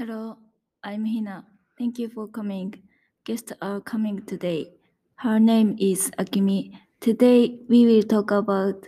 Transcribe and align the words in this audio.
Hello, 0.00 0.38
I'm 0.82 1.04
Hina. 1.04 1.44
Thank 1.76 1.98
you 1.98 2.08
for 2.08 2.26
coming. 2.26 2.72
Guests 3.22 3.52
are 3.60 3.82
coming 3.82 4.24
today. 4.24 4.72
Her 5.16 5.38
name 5.38 5.76
is 5.78 6.10
Akimi. 6.12 6.72
Today 7.00 7.58
we 7.68 7.84
will 7.84 8.02
talk 8.02 8.30
about 8.30 8.86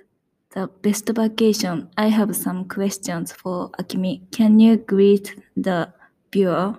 the 0.54 0.68
best 0.80 1.10
vacation. 1.10 1.90
I 1.98 2.08
have 2.08 2.34
some 2.34 2.66
questions 2.66 3.30
for 3.30 3.70
Akimi. 3.72 4.22
Can 4.30 4.58
you 4.58 4.78
greet 4.78 5.36
the 5.54 5.92
viewer? 6.32 6.78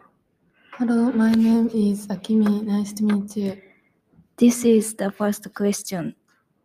Hello, 0.79 1.11
my 1.11 1.33
name 1.33 1.69
is 1.71 2.07
Akimi. 2.07 2.63
Nice 2.63 2.91
to 2.93 3.03
meet 3.03 3.37
you. 3.37 3.61
This 4.37 4.65
is 4.65 4.95
the 4.95 5.11
first 5.11 5.53
question. 5.53 6.15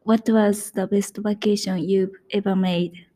What 0.05 0.27
was 0.27 0.71
the 0.71 0.87
best 0.87 1.19
vacation 1.19 1.87
you've 1.87 2.17
ever 2.33 2.57
made? 2.57 3.08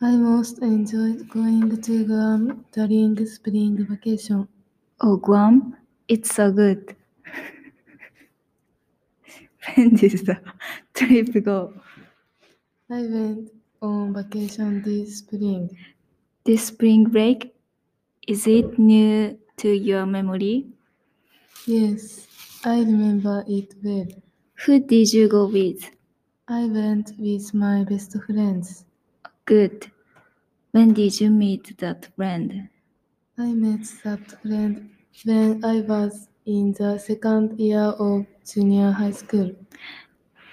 I 0.00 0.16
most 0.16 0.60
enjoyed 0.60 1.28
going 1.28 1.82
to 1.82 2.04
Guam 2.06 2.64
during 2.72 3.24
spring 3.26 3.86
vacation. 3.86 4.48
Oh, 5.00 5.16
Guam? 5.16 5.76
It's 6.06 6.32
so 6.34 6.52
good. 6.52 6.94
when 9.76 9.94
did 9.96 10.26
the 10.26 10.40
trip 10.94 11.44
go? 11.44 11.74
I 12.90 13.02
went 13.02 13.50
on 13.80 14.12
vacation 14.14 14.82
this 14.82 15.18
spring. 15.18 15.78
This 16.44 16.64
spring 16.66 17.04
break? 17.04 17.54
Is 18.28 18.46
it 18.46 18.78
new 18.78 19.38
to 19.58 19.70
your 19.72 20.06
memory? 20.06 20.66
Yes, 21.66 22.26
I 22.64 22.80
remember 22.80 23.44
it 23.46 23.76
well. 23.84 24.08
Who 24.66 24.78
did 24.80 25.14
you 25.14 25.26
go 25.26 25.46
with? 25.48 25.90
I 26.48 26.66
went 26.66 27.12
with 27.16 27.54
my 27.54 27.84
best 27.84 28.10
friends. 28.24 28.84
Good. 29.48 29.90
When 30.72 30.94
did 30.94 31.20
you 31.20 31.30
meet 31.30 31.78
that 31.78 32.14
friend? 32.16 32.70
I 33.38 33.54
met 33.54 33.86
that 34.04 34.32
friend 34.42 34.90
when 35.24 35.64
I 35.64 35.80
was 35.80 36.28
in 36.44 36.74
the 36.74 36.98
second 36.98 37.58
year 37.58 37.80
of 37.80 38.26
junior 38.44 38.90
high 38.90 39.12
school. 39.12 39.56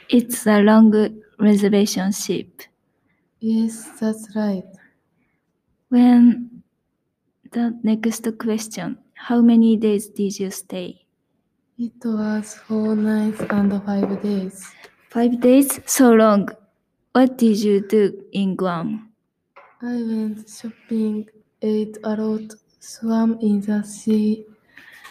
It's 0.09 0.47
a 0.47 0.61
long 0.63 0.91
relationship. 1.37 2.63
Yes, 3.39 3.97
that's 3.97 4.35
right. 4.35 4.65
When 5.89 6.61
the 7.51 7.79
next 7.83 8.27
question, 8.39 8.99
how 9.15 9.41
many 9.41 9.77
days 9.77 10.09
did 10.09 10.39
you 10.39 10.51
stay? 10.51 11.07
It 11.77 12.03
was 12.03 12.53
four 12.55 12.97
nights 12.97 13.39
and 13.49 13.71
five 13.85 14.21
days. 14.21 14.75
Five 15.09 15.39
days? 15.41 15.79
So 15.87 16.11
long. 16.13 16.49
What 17.15 17.39
did 17.39 17.63
you 17.63 17.81
do 17.81 18.25
in 18.31 18.55
Guam? 18.55 19.11
I 19.81 20.03
went 20.03 20.49
shopping, 20.49 21.29
ate 21.61 21.97
a 22.03 22.17
lot, 22.17 22.55
swam 22.81 23.39
in 23.39 23.61
the 23.61 23.83
sea, 23.83 24.43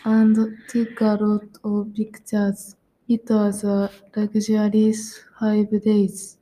and 0.05 0.37
took 0.69 1.01
a 1.01 1.17
lot 1.21 1.47
of 1.65 1.95
pictures. 1.95 2.77
It 3.09 3.31
was 3.31 3.65
a 3.65 3.91
luxurious 4.17 5.21
five 5.41 5.71
days. 5.83 6.39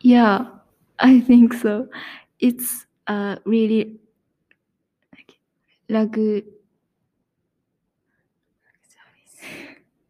Yeah, 0.00 0.46
I 0.98 1.20
think 1.20 1.54
so. 1.54 1.88
It's 2.38 2.86
a 3.06 3.38
really 3.44 4.00
lug- 5.88 6.44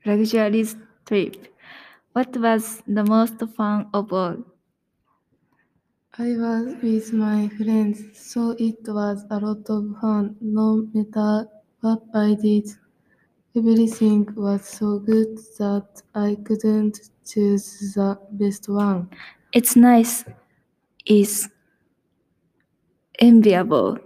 luxurious 0.05 0.77
trip. 1.07 1.52
What 2.13 2.37
was 2.37 2.83
the 2.87 3.05
most 3.05 3.41
fun 3.57 3.91
of 3.93 4.13
all? 4.13 4.37
I 6.17 6.37
was 6.37 6.77
with 6.81 7.13
my 7.13 7.49
friends, 7.49 8.17
so 8.17 8.51
it 8.57 8.87
was 8.87 9.25
a 9.29 9.41
lot 9.41 9.69
of 9.69 9.99
fun. 10.01 10.37
No 10.41 10.89
matter 10.95 11.49
what 11.81 12.05
I 12.15 12.35
did, 12.35 12.69
everything 13.57 14.29
was 14.37 14.65
so 14.69 15.01
good 15.01 15.39
that 15.59 16.03
I 16.15 16.37
couldn't 16.45 17.11
choose 17.25 17.95
the 17.95 18.21
best 18.33 18.69
one. 18.69 19.11
It's 19.53 19.77
nice. 19.77 20.25
It's 21.07 21.49
enviable. 23.19 23.99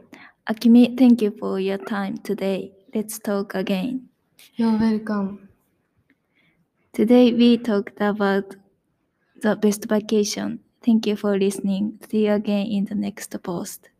Akimi, 0.48 0.96
thank 0.96 1.22
you 1.22 1.30
for 1.32 1.58
your 1.58 1.78
time 1.78 2.18
today. 2.18 2.72
Let's 2.94 3.18
talk 3.18 3.54
again. 3.54 4.08
You're 4.56 4.76
welcome. 4.76 5.45
Today 6.96 7.32
we 7.34 7.58
talked 7.58 8.00
about 8.00 8.56
the 9.42 9.54
best 9.54 9.84
vacation. 9.84 10.60
Thank 10.82 11.06
you 11.06 11.16
for 11.16 11.38
listening. 11.38 12.00
See 12.08 12.26
you 12.26 12.32
again 12.32 12.66
in 12.68 12.86
the 12.86 12.94
next 12.94 13.36
post. 13.42 13.90